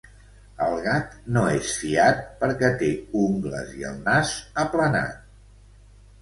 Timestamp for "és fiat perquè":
1.57-2.71